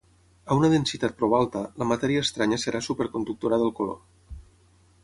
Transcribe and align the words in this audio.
A 0.53 0.55
una 0.61 0.69
densitat 0.73 1.13
prou 1.19 1.35
alta, 1.41 1.61
la 1.83 1.89
matèria 1.91 2.25
estranya 2.27 2.61
serà 2.65 2.83
superconductora 2.89 3.63
del 3.67 3.73
color. 3.83 4.03